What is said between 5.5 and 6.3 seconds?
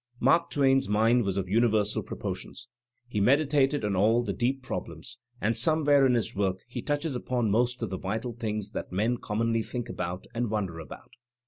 somewhere in